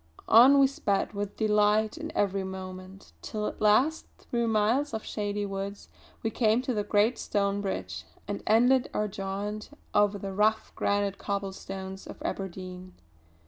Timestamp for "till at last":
3.21-4.07